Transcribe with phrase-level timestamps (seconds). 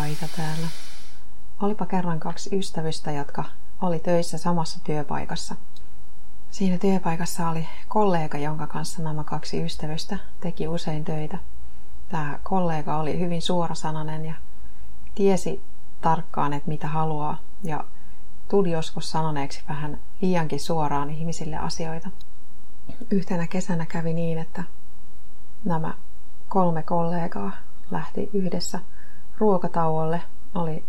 [0.00, 0.66] Kaita täällä.
[1.62, 3.44] Olipa kerran kaksi ystävystä, jotka
[3.80, 5.54] oli töissä samassa työpaikassa.
[6.50, 11.38] Siinä työpaikassa oli kollega, jonka kanssa nämä kaksi ystävystä teki usein töitä.
[12.08, 14.34] Tämä kollega oli hyvin suorasanainen ja
[15.14, 15.62] tiesi
[16.00, 17.84] tarkkaan, että mitä haluaa ja
[18.48, 22.10] tuli joskus sanoneeksi vähän liiankin suoraan ihmisille asioita.
[23.10, 24.64] Yhtenä kesänä kävi niin, että
[25.64, 25.94] nämä
[26.48, 27.52] kolme kollegaa
[27.90, 28.80] lähti yhdessä
[29.40, 30.22] ruokatauolle.
[30.54, 30.84] Oli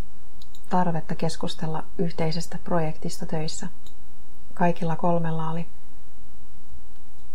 [0.70, 3.68] tarvetta keskustella yhteisestä projektista töissä.
[4.54, 5.66] Kaikilla kolmella oli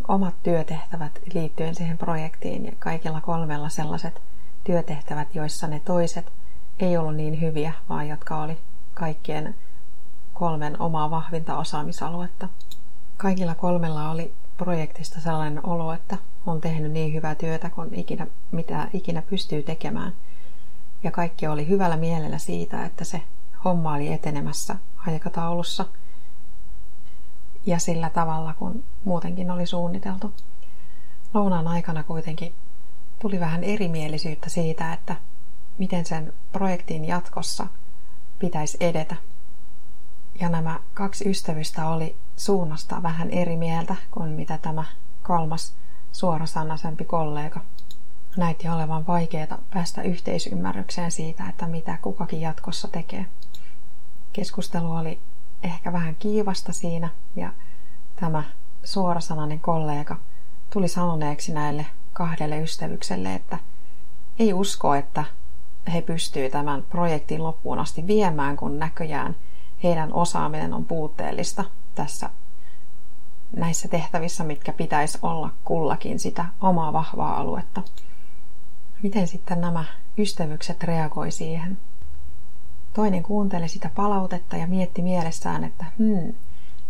[0.07, 4.21] omat työtehtävät liittyen siihen projektiin ja kaikilla kolmella sellaiset
[4.63, 6.31] työtehtävät, joissa ne toiset
[6.79, 8.57] ei ollut niin hyviä, vaan jotka oli
[8.93, 9.55] kaikkien
[10.33, 12.49] kolmen omaa vahvinta osaamisaluetta.
[13.17, 18.87] Kaikilla kolmella oli projektista sellainen olo, että on tehnyt niin hyvää työtä kuin ikinä, mitä
[18.93, 20.13] ikinä pystyy tekemään.
[21.03, 23.21] Ja kaikki oli hyvällä mielellä siitä, että se
[23.65, 24.75] homma oli etenemässä
[25.07, 25.85] aikataulussa
[27.65, 30.33] ja sillä tavalla, kun muutenkin oli suunniteltu.
[31.33, 32.53] Lounaan aikana kuitenkin
[33.19, 35.15] tuli vähän erimielisyyttä siitä, että
[35.77, 37.67] miten sen projektin jatkossa
[38.39, 39.15] pitäisi edetä.
[40.39, 44.83] Ja nämä kaksi ystävystä oli suunnasta vähän eri mieltä kuin mitä tämä
[45.23, 45.73] kolmas
[46.11, 47.61] suorasanaisempi kollega.
[48.37, 53.25] Näytti olevan vaikeaa päästä yhteisymmärrykseen siitä, että mitä kukakin jatkossa tekee.
[54.33, 55.19] Keskustelu oli
[55.63, 57.53] ehkä vähän kiivasta siinä ja
[58.15, 58.43] tämä
[58.83, 60.15] suorasanainen kollega
[60.73, 63.57] tuli sanoneeksi näille kahdelle ystävykselle, että
[64.39, 65.23] ei usko, että
[65.93, 69.35] he pystyvät tämän projektin loppuun asti viemään, kun näköjään
[69.83, 71.63] heidän osaaminen on puutteellista
[71.95, 72.29] tässä
[73.55, 77.81] näissä tehtävissä, mitkä pitäisi olla kullakin sitä omaa vahvaa aluetta.
[79.03, 79.85] Miten sitten nämä
[80.17, 81.77] ystävykset reagoi siihen?
[82.93, 86.33] Toinen kuunteli sitä palautetta ja mietti mielessään, että hmm,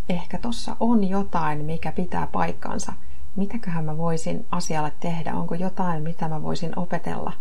[0.10, 2.94] ehkä tossa on jotain, mikä pitää paikkansa.
[3.36, 5.34] Mitäköhän mä voisin asialle tehdä?
[5.34, 7.34] Onko jotain, mitä mä voisin opetella,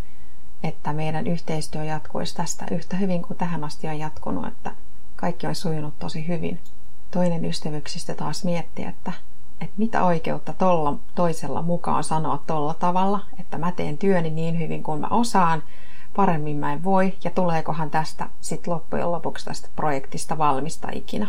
[0.62, 4.70] että meidän yhteistyö jatkuisi tästä yhtä hyvin kuin tähän asti on jatkunut, että
[5.16, 6.60] kaikki on sujunut tosi hyvin.
[7.10, 9.12] Toinen ystävyksistä taas mietti, että,
[9.60, 14.82] että mitä oikeutta tolla toisella mukaan sanoa tolla tavalla, että mä teen työni niin hyvin
[14.82, 15.62] kuin mä osaan,
[16.16, 21.26] paremmin mä en voi, ja tuleekohan tästä sitten loppujen lopuksi tästä projektista valmista ikinä.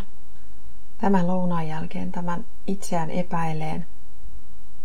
[0.98, 3.86] Tämän lounaan jälkeen tämän itseään epäileen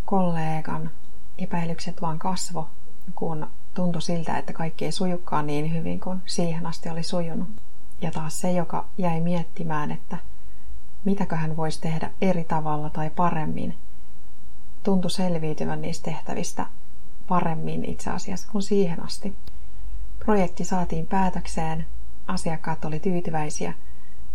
[0.06, 0.90] kollegan
[1.38, 2.70] epäilykset vaan kasvo,
[3.16, 7.50] kun tuntui siltä, että kaikki ei sujukaan niin hyvin kuin siihen asti oli sujunut.
[8.02, 10.18] Ja taas se, joka jäi miettimään, että
[11.06, 13.78] mitäkö hän voisi tehdä eri tavalla tai paremmin,
[14.84, 16.66] tuntui selviytyvän niistä tehtävistä
[17.28, 19.36] paremmin itse asiassa kuin siihen asti.
[20.26, 21.86] Projekti saatiin päätökseen,
[22.28, 23.74] asiakkaat oli tyytyväisiä,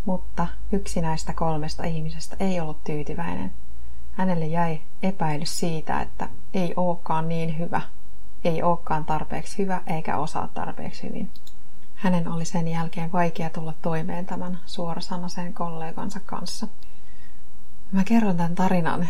[0.04, 3.52] mutta yksi näistä kolmesta ihmisestä ei ollut tyytyväinen.
[4.12, 7.80] Hänelle jäi epäilys siitä, että ei olekaan niin hyvä,
[8.44, 11.30] ei olekaan tarpeeksi hyvä eikä osaa tarpeeksi hyvin.
[11.98, 16.66] Hänen oli sen jälkeen vaikea tulla toimeen tämän suorasanaisen kollegansa kanssa.
[17.92, 19.08] Mä kerron tämän tarinan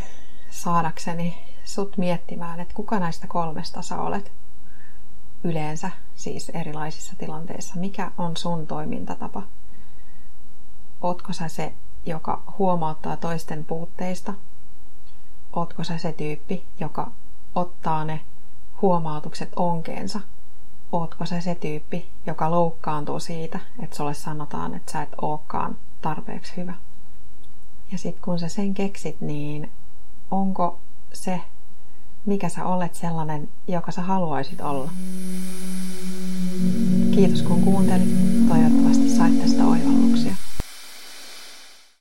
[0.50, 4.32] saadakseni sut miettimään, että kuka näistä kolmesta sä olet
[5.44, 7.75] yleensä, siis erilaisissa tilanteissa.
[7.76, 9.43] Mikä on sun toimintatapa?
[11.00, 11.72] Ootko sä se,
[12.06, 14.34] joka huomauttaa toisten puutteista?
[15.53, 17.10] Ootko sä se tyyppi, joka
[17.55, 18.20] ottaa ne
[18.82, 20.20] huomautukset onkeensa
[20.93, 26.56] ootko se se tyyppi, joka loukkaantuu siitä, että sulle sanotaan, että sä et ookaan tarpeeksi
[26.56, 26.75] hyvä.
[27.93, 29.71] Ja sitten kun sä sen keksit, niin
[30.31, 30.78] onko
[31.12, 31.41] se,
[32.26, 34.91] mikä sä olet sellainen, joka sä haluaisit olla?
[37.15, 38.49] Kiitos kun kuuntelit.
[38.49, 39.38] Toivottavasti sait